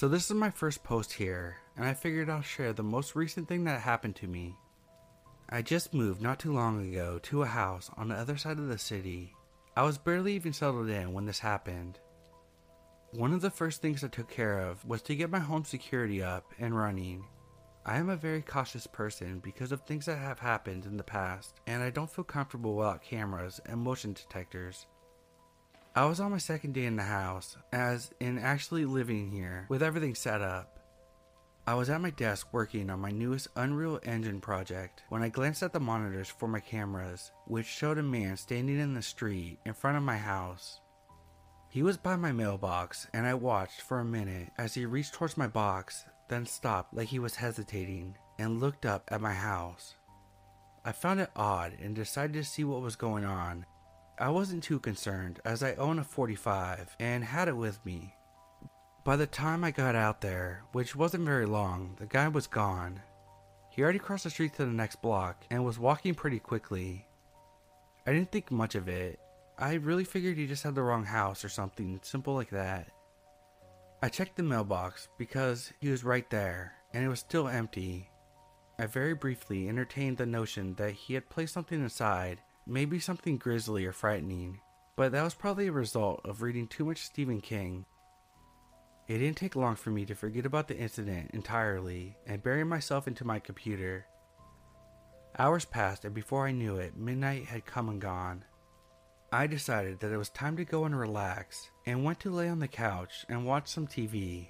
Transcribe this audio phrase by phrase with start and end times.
[0.00, 3.46] So this is my first post here, and I figured I'll share the most recent
[3.46, 4.56] thing that happened to me.
[5.50, 8.68] I just moved not too long ago to a house on the other side of
[8.68, 9.34] the city.
[9.76, 11.98] I was barely even settled in when this happened.
[13.10, 16.22] One of the first things I took care of was to get my home security
[16.22, 17.22] up and running.
[17.84, 21.60] I am a very cautious person because of things that have happened in the past,
[21.66, 24.86] and I don't feel comfortable without cameras and motion detectors.
[25.92, 29.82] I was on my second day in the house, as in actually living here with
[29.82, 30.78] everything set up.
[31.66, 35.64] I was at my desk working on my newest Unreal Engine project when I glanced
[35.64, 39.74] at the monitors for my cameras, which showed a man standing in the street in
[39.74, 40.80] front of my house.
[41.70, 45.36] He was by my mailbox, and I watched for a minute as he reached towards
[45.36, 49.96] my box, then stopped like he was hesitating and looked up at my house.
[50.84, 53.66] I found it odd and decided to see what was going on.
[54.20, 58.14] I wasn't too concerned as I own a 45 and had it with me.
[59.04, 63.00] By the time I got out there, which wasn't very long, the guy was gone.
[63.70, 67.06] He already crossed the street to the next block and was walking pretty quickly.
[68.06, 69.18] I didn't think much of it
[69.60, 72.88] I really figured he just had the wrong house or something simple like that.
[74.02, 78.08] I checked the mailbox because he was right there and it was still empty.
[78.78, 82.40] I very briefly entertained the notion that he had placed something inside,
[82.70, 84.60] maybe something grisly or frightening,
[84.96, 87.84] but that was probably a result of reading too much Stephen King.
[89.08, 93.08] It didn't take long for me to forget about the incident entirely and bury myself
[93.08, 94.06] into my computer.
[95.36, 98.44] Hours passed, and before I knew it, midnight had come and gone.
[99.32, 102.60] I decided that it was time to go and relax and went to lay on
[102.60, 104.48] the couch and watch some TV.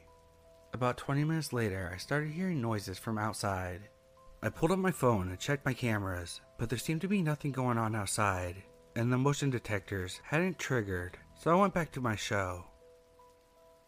[0.73, 3.89] About 20 minutes later, I started hearing noises from outside.
[4.43, 7.53] I pulled up my phone and checked my cameras, but there seemed to be nothing
[7.53, 8.63] going on outside,
[8.97, 12.65] and the motion detectors hadn't triggered, so I went back to my show.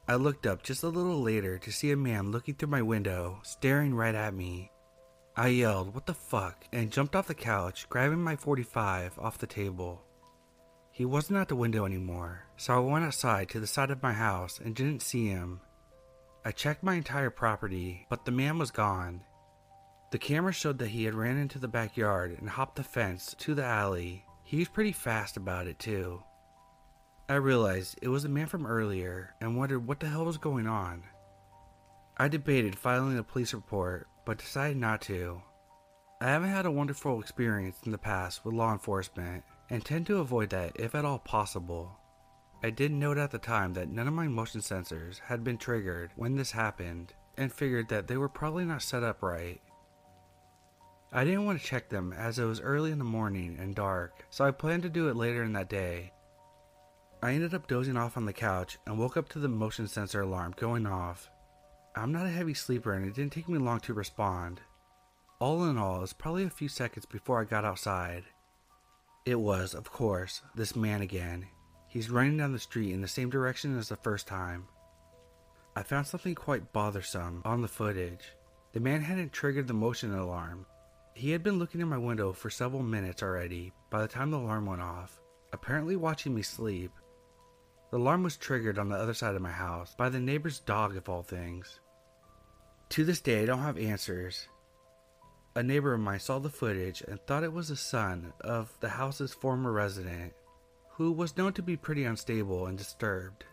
[0.07, 3.39] I looked up just a little later to see a man looking through my window,
[3.45, 4.71] staring right at me.
[5.37, 6.67] I yelled, What the fuck?
[6.71, 10.03] and jumped off the couch, grabbing my 45 off the table.
[10.91, 14.13] He wasn't at the window anymore, so I went outside to the side of my
[14.13, 15.63] house and didn't see him.
[16.45, 19.23] I checked my entire property, but the man was gone.
[20.13, 23.55] The camera showed that he had ran into the backyard and hopped the fence to
[23.55, 24.27] the alley.
[24.43, 26.23] He was pretty fast about it, too.
[27.31, 30.67] I realized it was the man from earlier and wondered what the hell was going
[30.67, 31.05] on.
[32.19, 35.41] I debated filing a police report, but decided not to.
[36.21, 40.19] I haven't had a wonderful experience in the past with law enforcement, and tend to
[40.19, 41.91] avoid that if at all possible.
[42.63, 46.11] I did note at the time that none of my motion sensors had been triggered
[46.17, 49.63] when this happened, and figured that they were probably not set up right.
[51.15, 54.25] I didn't want to check them as it was early in the morning and dark,
[54.31, 56.11] so I planned to do it later in that day.
[57.23, 60.23] I ended up dozing off on the couch and woke up to the motion sensor
[60.23, 61.29] alarm going off.
[61.95, 64.63] I'm not a heavy sleeper and it didn't take me long to respond.
[65.39, 68.25] All in all, it was probably a few seconds before I got outside.
[69.27, 71.47] It was, of course, this man again.
[71.89, 74.67] He's running down the street in the same direction as the first time.
[75.77, 78.33] I found something quite bothersome on the footage.
[78.73, 80.65] The man hadn't triggered the motion alarm.
[81.15, 84.39] He had been looking in my window for several minutes already by the time the
[84.39, 85.21] alarm went off,
[85.53, 86.91] apparently watching me sleep.
[87.91, 90.97] The alarm was triggered on the other side of my house by the neighbor's dog,
[90.97, 91.81] of all things.
[92.91, 94.49] To this day, I don't have answers.
[95.55, 98.89] A neighbor of mine saw the footage and thought it was the son of the
[98.89, 100.33] house's former resident,
[100.93, 103.45] who was known to be pretty unstable and disturbed.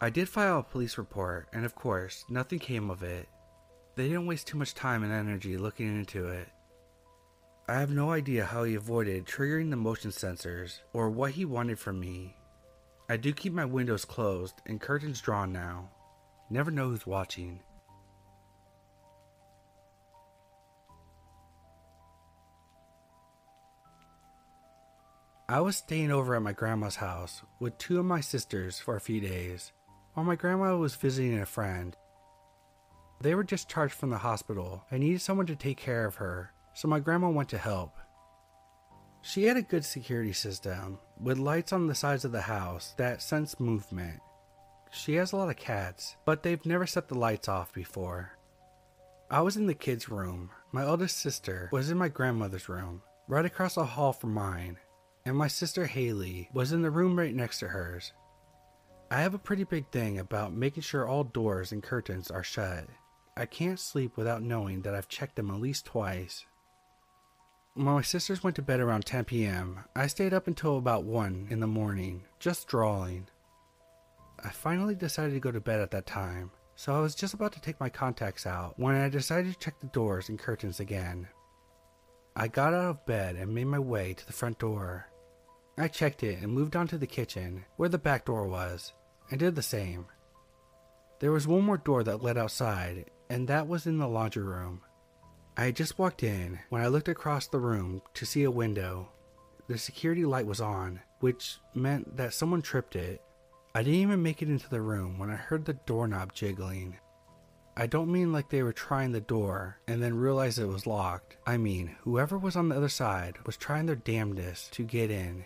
[0.00, 3.28] I did file a police report, and of course, nothing came of it.
[3.94, 6.48] They didn't waste too much time and energy looking into it.
[7.70, 11.78] I have no idea how he avoided triggering the motion sensors or what he wanted
[11.78, 12.34] from me.
[13.08, 15.88] I do keep my windows closed and curtains drawn now.
[16.50, 17.60] Never know who's watching.
[25.48, 29.00] I was staying over at my grandma's house with two of my sisters for a
[29.00, 29.70] few days
[30.14, 31.96] while my grandma was visiting a friend.
[33.20, 36.88] They were discharged from the hospital and needed someone to take care of her, so
[36.88, 37.98] my grandma went to help.
[39.20, 43.20] She had a good security system with lights on the sides of the house that
[43.20, 44.18] sense movement.
[44.90, 48.32] She has a lot of cats, but they've never set the lights off before.
[49.30, 50.52] I was in the kids' room.
[50.72, 54.78] My oldest sister was in my grandmother's room, right across the hall from mine,
[55.26, 58.14] and my sister Haley was in the room right next to hers.
[59.10, 62.86] I have a pretty big thing about making sure all doors and curtains are shut.
[63.36, 66.46] I can't sleep without knowing that I've checked them at least twice.
[67.76, 71.60] My sisters went to bed around 10 p.m., I stayed up until about 1 in
[71.60, 73.28] the morning, just drawing.
[74.42, 77.52] I finally decided to go to bed at that time, so I was just about
[77.52, 81.28] to take my contacts out when I decided to check the doors and curtains again.
[82.34, 85.06] I got out of bed and made my way to the front door.
[85.78, 88.94] I checked it and moved on to the kitchen, where the back door was,
[89.30, 90.06] and did the same.
[91.20, 94.80] There was one more door that led outside, and that was in the laundry room.
[95.56, 99.08] I had just walked in when I looked across the room to see a window.
[99.68, 103.20] The security light was on, which meant that someone tripped it.
[103.74, 106.96] I didn't even make it into the room when I heard the doorknob jiggling.
[107.76, 111.36] I don't mean like they were trying the door and then realized it was locked.
[111.46, 115.44] I mean, whoever was on the other side was trying their damnedest to get in.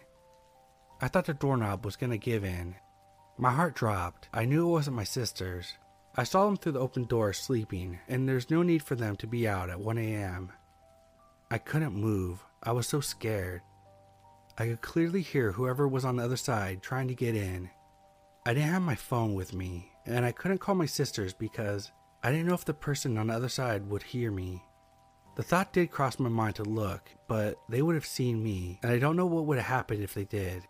[1.01, 2.77] I thought the doorknob was gonna give in.
[3.37, 4.29] My heart dropped.
[4.33, 5.75] I knew it wasn't my sisters.
[6.17, 9.27] I saw them through the open door sleeping, and there's no need for them to
[9.27, 10.53] be out at 1 a.m.
[11.51, 12.45] I couldn't move.
[12.63, 13.63] I was so scared.
[14.57, 17.69] I could clearly hear whoever was on the other side trying to get in.
[18.47, 21.91] I didn't have my phone with me, and I couldn't call my sisters because
[22.23, 24.63] I didn't know if the person on the other side would hear me.
[25.35, 28.93] The thought did cross my mind to look, but they would have seen me, and
[28.93, 30.63] I don't know what would have happened if they did.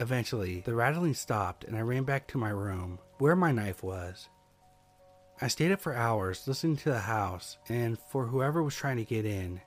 [0.00, 4.28] Eventually, the rattling stopped, and I ran back to my room, where my knife was.
[5.38, 9.04] I stayed up for hours listening to the house and for whoever was trying to
[9.04, 9.60] get in.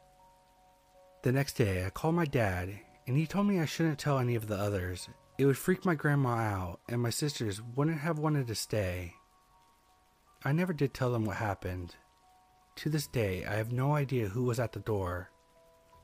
[1.22, 4.34] The next day, I called my dad, and he told me I shouldn't tell any
[4.34, 5.10] of the others.
[5.38, 9.14] It would freak my grandma out, and my sisters wouldn't have wanted to stay.
[10.44, 11.96] I never did tell them what happened.
[12.78, 15.30] To this day, I have no idea who was at the door.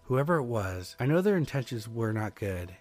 [0.04, 2.76] Whoever it was, I know their intentions were not good.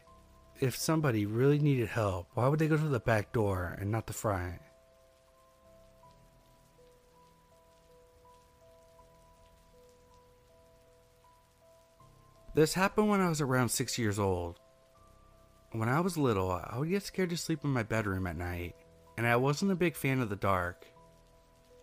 [0.61, 4.07] If somebody really needed help, why would they go to the back door and not
[4.07, 4.61] the front?
[12.55, 14.61] This happened when I was around six years old.
[15.73, 18.77] When I was little, I would get scared to sleep in my bedroom at night,
[19.17, 20.87] and I wasn't a big fan of the dark.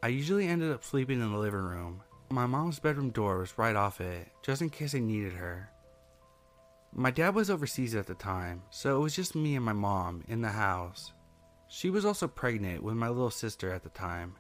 [0.01, 2.03] I usually ended up sleeping in the living room.
[2.29, 5.69] My mom's bedroom door was right off it, just in case I needed her.
[6.93, 10.23] My dad was overseas at the time, so it was just me and my mom
[10.29, 11.11] in the house.
[11.67, 14.37] She was also pregnant with my little sister at the time.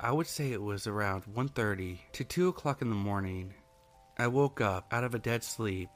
[0.00, 3.54] I would say it was around 1:30 to 2 o'clock in the morning.
[4.18, 5.90] I woke up out of a dead sleep.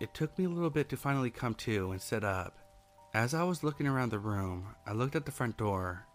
[0.00, 2.58] It took me a little bit to finally come to and sit up.
[3.14, 6.06] As I was looking around the room, I looked at the front door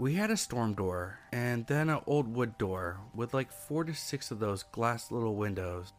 [0.00, 3.92] we had a storm door and then an old wood door with like four to
[3.92, 5.92] six of those glass little windows.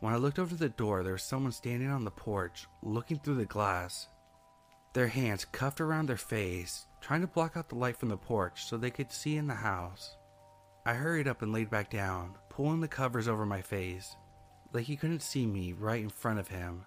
[0.00, 3.34] When I looked over the door, there was someone standing on the porch looking through
[3.34, 4.08] the glass.
[4.94, 8.64] Their hands cuffed around their face, trying to block out the light from the porch
[8.64, 10.16] so they could see in the house.
[10.86, 14.16] I hurried up and laid back down, pulling the covers over my face,
[14.72, 16.84] like he couldn't see me right in front of him.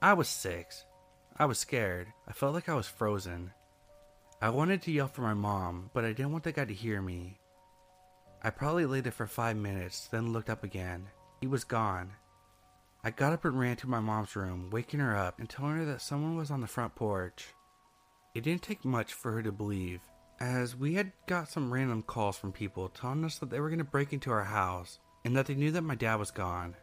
[0.00, 0.86] I was six.
[1.36, 2.08] I was scared.
[2.26, 3.52] I felt like I was frozen.
[4.40, 7.02] I wanted to yell for my mom, but I didn't want the guy to hear
[7.02, 7.36] me.
[8.42, 11.08] I probably laid there for five minutes, then looked up again.
[11.42, 12.12] He was gone.
[13.04, 15.84] I got up and ran to my mom's room, waking her up and telling her
[15.84, 17.48] that someone was on the front porch.
[18.34, 20.00] It didn't take much for her to believe,
[20.40, 23.78] as we had got some random calls from people telling us that they were going
[23.78, 26.74] to break into our house and that they knew that my dad was gone.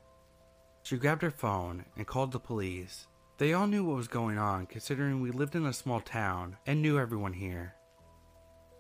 [0.83, 3.07] She grabbed her phone and called the police.
[3.38, 6.81] They all knew what was going on, considering we lived in a small town and
[6.81, 7.75] knew everyone here.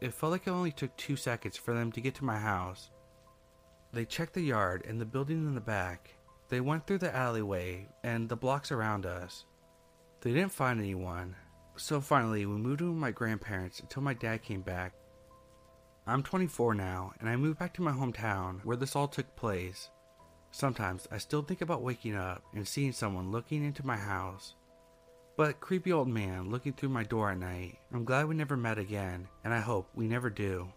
[0.01, 2.89] It felt like it only took two seconds for them to get to my house.
[3.93, 6.13] They checked the yard and the building in the back.
[6.49, 9.45] They went through the alleyway and the blocks around us.
[10.21, 11.35] They didn't find anyone,
[11.75, 14.93] so finally we moved in with my grandparents until my dad came back.
[16.05, 19.89] I'm 24 now, and I moved back to my hometown where this all took place.
[20.51, 24.55] Sometimes I still think about waking up and seeing someone looking into my house.
[25.35, 27.79] But creepy old man looking through my door at night.
[27.91, 30.67] I'm glad we never met again, and I hope we never do.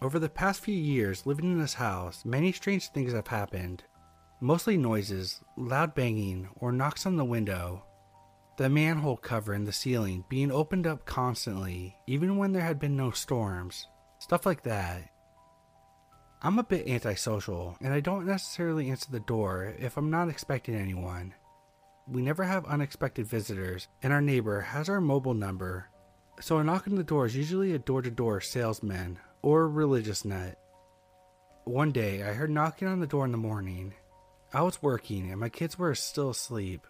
[0.00, 3.84] Over the past few years living in this house, many strange things have happened.
[4.40, 7.84] Mostly noises, loud banging, or knocks on the window,
[8.56, 12.96] the manhole cover in the ceiling being opened up constantly, even when there had been
[12.96, 13.88] no storms.
[14.18, 15.10] Stuff like that.
[16.40, 20.74] I'm a bit antisocial, and I don't necessarily answer the door if I'm not expecting
[20.74, 21.34] anyone.
[22.06, 25.88] We never have unexpected visitors, and our neighbor has our mobile number,
[26.40, 29.68] so a knock on the door is usually a door to door salesman or a
[29.68, 30.58] religious nut.
[31.64, 33.94] One day, I heard knocking on the door in the morning.
[34.54, 36.86] I was working, and my kids were still asleep.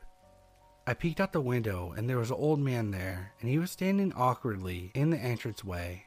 [0.86, 3.70] I peeked out the window and there was an old man there, and he was
[3.70, 6.04] standing awkwardly in the entranceway.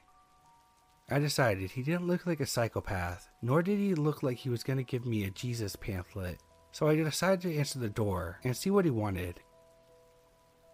[1.09, 4.63] I decided he didn't look like a psychopath, nor did he look like he was
[4.63, 6.37] going to give me a Jesus pamphlet,
[6.71, 9.39] so I decided to answer the door and see what he wanted.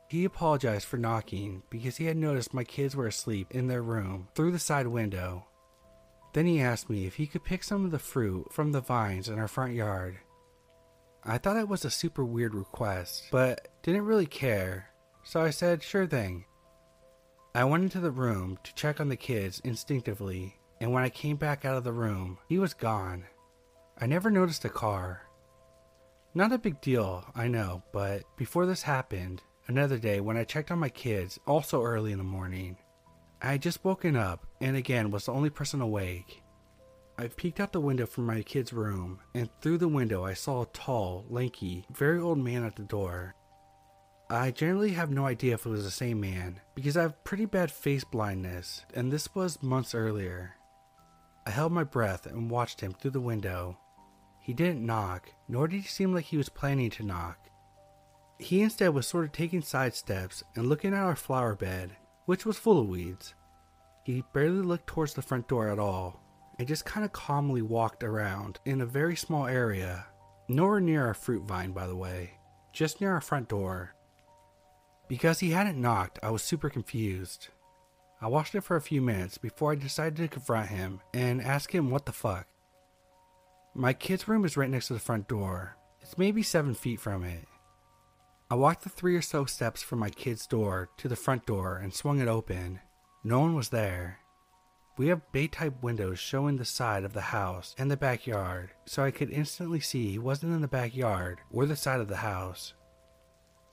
[0.10, 4.28] He apologized for knocking because he had noticed my kids were asleep in their room
[4.36, 5.46] through the side window.
[6.34, 9.30] Then he asked me if he could pick some of the fruit from the vines
[9.30, 10.20] in our front yard.
[11.26, 14.90] I thought it was a super weird request, but didn't really care,
[15.24, 16.44] so I said, sure thing.
[17.56, 21.38] I went into the room to check on the kids instinctively, and when I came
[21.38, 23.24] back out of the room, he was gone.
[23.98, 25.22] I never noticed a car.
[26.34, 30.72] Not a big deal, I know, but before this happened, another day when I checked
[30.72, 32.76] on my kids, also early in the morning,
[33.42, 36.43] I had just woken up and again was the only person awake.
[37.18, 40.64] I peeked out the window from my kid's room, and through the window I saw
[40.64, 43.36] a tall, lanky, very old man at the door.
[44.32, 47.46] I generally have no idea if it was the same man, because I have pretty
[47.46, 50.56] bad face blindness, and this was months earlier.
[51.46, 53.78] I held my breath and watched him through the window.
[54.40, 57.38] He didn't knock, nor did he seem like he was planning to knock.
[58.40, 62.46] He instead was sort of taking side steps and looking at our flower bed, which
[62.46, 63.36] was full of weeds.
[64.04, 66.23] He barely looked towards the front door at all,
[66.58, 70.06] and just kind of calmly walked around in a very small area,
[70.48, 72.32] nowhere near our fruit vine, by the way,
[72.72, 73.96] just near our front door.
[75.08, 77.50] Because he hadn't knocked, I was super confused.
[78.22, 81.74] I watched it for a few minutes before I decided to confront him and ask
[81.74, 82.48] him what the fuck.
[83.76, 85.78] My kid's room is right next to the front door.
[86.02, 87.46] It's maybe seven feet from it.
[88.50, 91.78] I walked the three or so steps from my kid's door to the front door
[91.78, 92.80] and swung it open.
[93.24, 94.20] No one was there.
[94.96, 99.04] We have bay type windows showing the side of the house and the backyard, so
[99.04, 102.76] I could instantly see he wasn't in the backyard or the side of the house.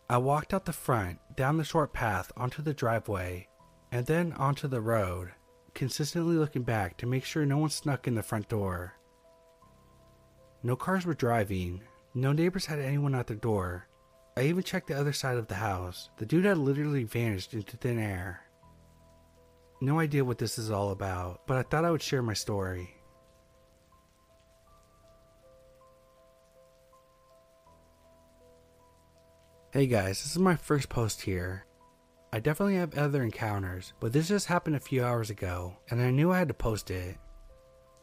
[0.09, 3.49] I walked out the front, down the short path onto the driveway,
[3.93, 5.33] and then onto the road,
[5.75, 8.95] consistently looking back to make sure no one snuck in the front door.
[10.63, 11.83] No cars were driving,
[12.15, 13.87] no neighbors had anyone at their door.
[14.37, 16.09] I even checked the other side of the house.
[16.17, 18.43] The dude had literally vanished into thin air.
[19.83, 22.97] No idea what this is all about, but I thought I would share my story.
[29.73, 31.65] Hey guys, this is my first post here.
[32.31, 36.11] I definitely have other encounters, but this just happened a few hours ago, and I
[36.11, 37.17] knew I had to post it.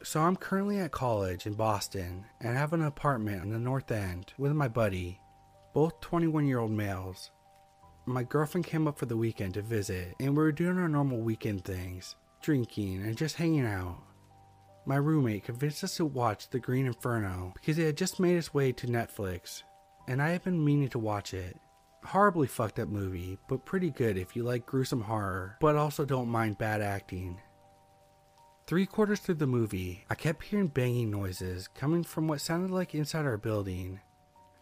[0.02, 3.92] So I'm currently at college in Boston, and I have an apartment on the north
[3.92, 5.20] end with my buddy,
[5.76, 7.30] both 21 year old males
[8.08, 11.20] my girlfriend came up for the weekend to visit, and we were doing our normal
[11.20, 14.02] weekend things drinking and just hanging out.
[14.86, 18.54] My roommate convinced us to watch The Green Inferno because it had just made its
[18.54, 19.64] way to Netflix,
[20.08, 21.58] and I had been meaning to watch it.
[22.06, 26.30] Horribly fucked up movie, but pretty good if you like gruesome horror, but also don't
[26.30, 27.42] mind bad acting.
[28.68, 32.96] Three quarters through the movie, I kept hearing banging noises coming from what sounded like
[32.96, 34.00] inside our building,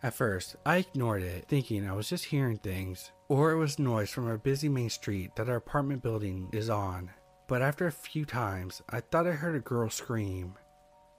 [0.05, 4.09] at first, I ignored it, thinking I was just hearing things, or it was noise
[4.09, 7.09] from our busy main street that our apartment building is on.
[7.47, 10.55] But after a few times, I thought I heard a girl scream.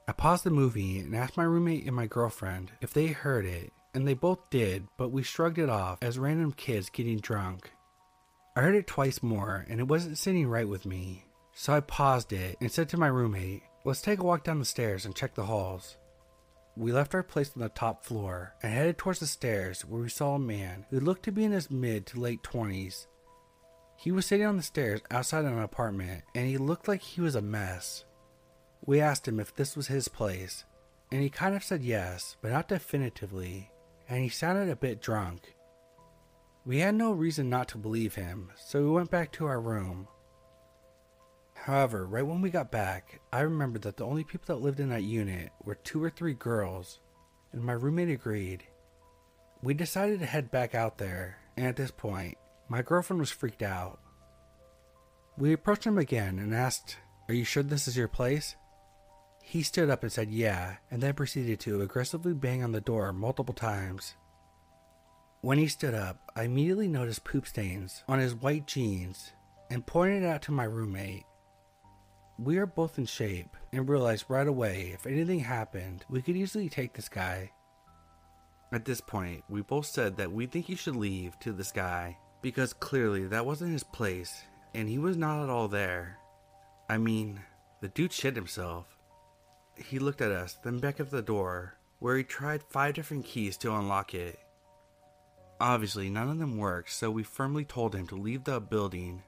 [0.08, 3.72] I paused the movie and asked my roommate and my girlfriend if they heard it,
[3.94, 7.72] and they both did, but we shrugged it off as random kids getting drunk.
[8.54, 12.32] I heard it twice more, and it wasn't sitting right with me, so I paused
[12.32, 15.34] it and said to my roommate, Let's take a walk down the stairs and check
[15.34, 15.96] the halls.
[16.76, 20.10] We left our place on the top floor and headed towards the stairs where we
[20.10, 23.06] saw a man who looked to be in his mid to late 20s.
[23.96, 27.34] He was sitting on the stairs outside an apartment and he looked like he was
[27.34, 28.04] a mess.
[28.84, 30.64] We asked him if this was his place,
[31.10, 33.70] and he kind of said yes, but not definitively,
[34.08, 35.56] and he sounded a bit drunk.
[36.66, 40.08] We had no reason not to believe him, so we went back to our room.
[41.66, 44.90] However, right when we got back, I remembered that the only people that lived in
[44.90, 47.00] that unit were two or three girls,
[47.50, 48.62] and my roommate agreed.
[49.64, 53.62] We decided to head back out there, and at this point, my girlfriend was freaked
[53.62, 53.98] out.
[55.36, 58.54] We approached him again and asked, Are you sure this is your place?
[59.42, 63.12] He stood up and said yeah, and then proceeded to aggressively bang on the door
[63.12, 64.14] multiple times.
[65.40, 69.32] When he stood up, I immediately noticed poop stains on his white jeans
[69.68, 71.24] and pointed it out to my roommate.
[72.38, 76.68] We are both in shape and realized right away if anything happened, we could easily
[76.68, 77.50] take this guy.
[78.72, 82.18] At this point, we both said that we think he should leave to this guy
[82.42, 84.42] because clearly that wasn't his place
[84.74, 86.18] and he was not at all there.
[86.90, 87.40] I mean,
[87.80, 88.98] the dude shit himself.
[89.74, 93.56] He looked at us, then back at the door, where he tried five different keys
[93.58, 94.38] to unlock it.
[95.58, 99.22] Obviously, none of them worked, so we firmly told him to leave the building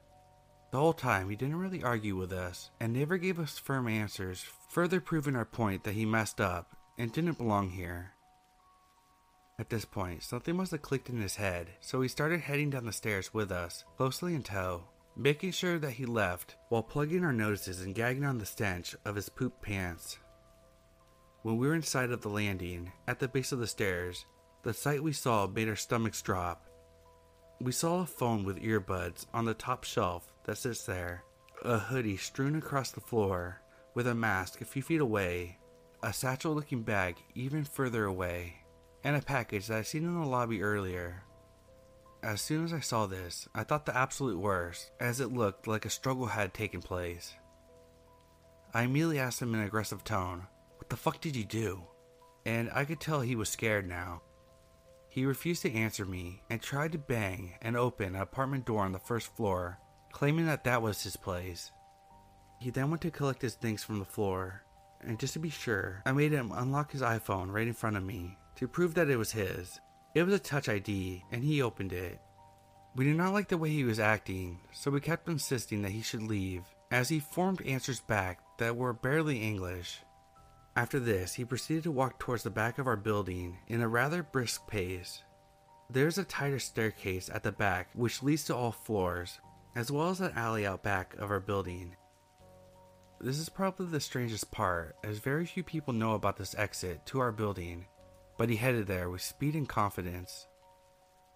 [0.70, 4.44] the whole time, he didn't really argue with us and never gave us firm answers,
[4.68, 8.12] further proving our point that he messed up and didn't belong here.
[9.58, 12.86] At this point, something must have clicked in his head, so he started heading down
[12.86, 14.84] the stairs with us, closely in tow,
[15.16, 19.16] making sure that he left while plugging our noses and gagging on the stench of
[19.16, 20.18] his poop pants.
[21.42, 24.26] When we were inside of the landing, at the base of the stairs,
[24.62, 26.67] the sight we saw made our stomachs drop.
[27.60, 31.24] We saw a phone with earbuds on the top shelf that sits there,
[31.64, 33.60] a hoodie strewn across the floor,
[33.94, 35.58] with a mask a few feet away,
[36.00, 38.54] a satchel looking bag even further away,
[39.02, 41.24] and a package that I seen in the lobby earlier.
[42.22, 45.84] As soon as I saw this, I thought the absolute worst, as it looked like
[45.84, 47.34] a struggle had taken place.
[48.72, 50.46] I immediately asked him in an aggressive tone,
[50.76, 51.82] What the fuck did you do?
[52.46, 54.22] And I could tell he was scared now.
[55.08, 58.92] He refused to answer me and tried to bang and open an apartment door on
[58.92, 59.78] the first floor,
[60.12, 61.72] claiming that that was his place.
[62.60, 64.62] He then went to collect his things from the floor,
[65.00, 68.02] and just to be sure, I made him unlock his iPhone right in front of
[68.02, 69.80] me to prove that it was his.
[70.14, 72.20] It was a Touch ID, and he opened it.
[72.96, 76.02] We did not like the way he was acting, so we kept insisting that he
[76.02, 80.00] should leave, as he formed answers back that were barely English.
[80.78, 84.22] After this, he proceeded to walk towards the back of our building in a rather
[84.22, 85.24] brisk pace.
[85.90, 89.40] There is a tighter staircase at the back which leads to all floors,
[89.74, 91.96] as well as an alley out back of our building.
[93.20, 97.18] This is probably the strangest part, as very few people know about this exit to
[97.18, 97.84] our building,
[98.36, 100.46] but he headed there with speed and confidence.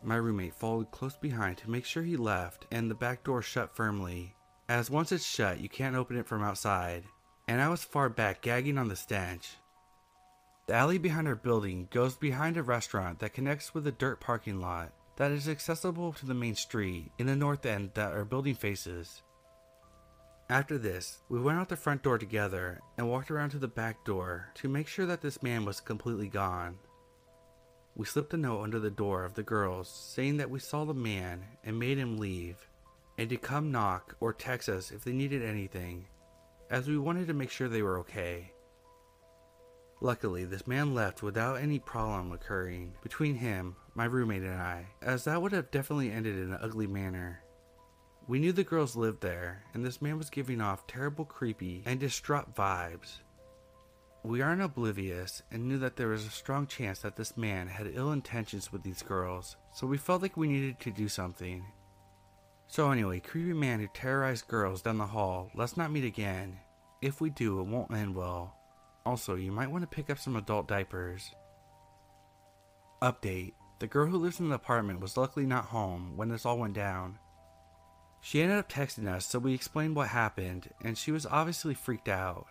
[0.05, 3.75] My roommate followed close behind to make sure he left and the back door shut
[3.75, 4.37] firmly,
[4.69, 7.03] as once it's shut, you can't open it from outside,
[7.48, 9.57] and I was far back gagging on the stench.
[10.66, 14.61] The alley behind our building goes behind a restaurant that connects with a dirt parking
[14.61, 18.55] lot that is accessible to the main street in the north end that our building
[18.55, 19.22] faces.
[20.48, 24.05] After this, we went out the front door together and walked around to the back
[24.05, 26.78] door to make sure that this man was completely gone.
[27.94, 30.94] We slipped a note under the door of the girls saying that we saw the
[30.94, 32.57] man and made him leave,
[33.18, 36.07] and to come knock or text us if they needed anything,
[36.73, 38.51] as we wanted to make sure they were okay.
[40.01, 45.25] Luckily, this man left without any problem occurring between him, my roommate, and I, as
[45.25, 47.45] that would have definitely ended in an ugly manner.
[48.27, 52.01] We knew the girls lived there, and this man was giving off terrible, creepy, and
[52.01, 53.19] distraught vibes.
[54.25, 57.91] We aren't oblivious and knew that there was a strong chance that this man had
[57.93, 61.65] ill intentions with these girls, so we felt like we needed to do something.
[62.73, 66.59] So, anyway, creepy man who terrorized girls down the hall, let's not meet again.
[67.03, 68.57] If we do, it won't end well.
[69.05, 71.35] Also, you might want to pick up some adult diapers.
[73.03, 76.57] Update The girl who lives in the apartment was luckily not home when this all
[76.57, 77.19] went down.
[78.23, 82.09] She ended up texting us, so we explained what happened, and she was obviously freaked
[82.09, 82.47] out.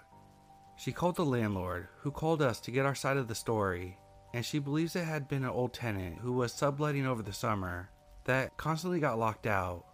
[0.78, 3.98] She called the landlord, who called us to get our side of the story,
[4.36, 7.90] and she believes it had been an old tenant who was subletting over the summer
[8.26, 9.86] that constantly got locked out.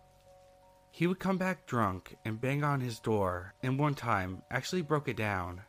[0.97, 5.07] He would come back drunk and bang on his door, and one time actually broke
[5.07, 5.61] it down.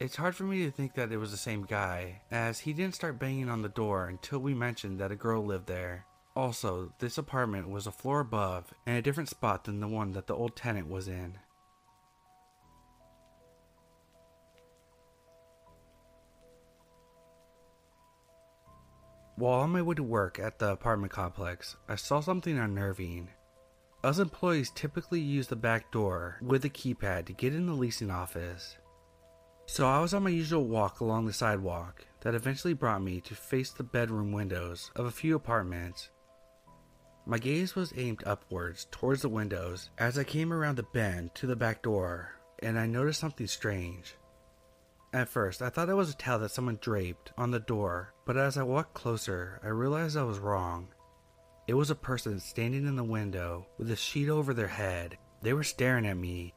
[0.00, 2.96] It's hard for me to think that it was the same guy, as he didn't
[2.96, 6.04] start banging on the door until we mentioned that a girl lived there.
[6.34, 10.26] Also, this apartment was a floor above and a different spot than the one that
[10.26, 11.38] the old tenant was in.
[19.36, 23.28] While on my way to work at the apartment complex, I saw something unnerving.
[24.04, 28.10] Us employees typically use the back door with a keypad to get in the leasing
[28.10, 28.76] office.
[29.66, 33.34] So I was on my usual walk along the sidewalk that eventually brought me to
[33.34, 36.10] face the bedroom windows of a few apartments
[37.28, 41.46] my gaze was aimed upwards towards the windows as I came around the bend to
[41.46, 44.16] the back door, and I noticed something strange.
[45.12, 48.38] At first, I thought it was a towel that someone draped on the door, but
[48.38, 50.88] as I walked closer, I realized I was wrong.
[51.68, 55.18] It was a person standing in the window with a sheet over their head.
[55.42, 56.54] They were staring at me.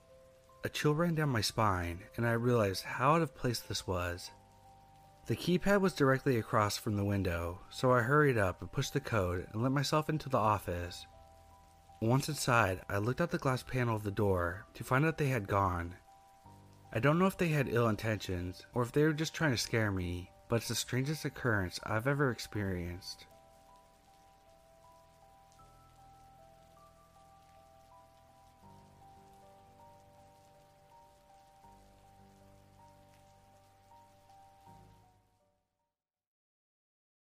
[0.64, 4.32] A chill ran down my spine, and I realized how out of place this was.
[5.26, 9.02] The keypad was directly across from the window, so I hurried up and pushed the
[9.02, 11.06] code and let myself into the office.
[12.02, 15.28] Once inside, I looked out the glass panel of the door to find out they
[15.28, 15.94] had gone.
[16.94, 19.58] I don't know if they had ill intentions or if they were just trying to
[19.58, 23.26] scare me, but it's the strangest occurrence I've ever experienced.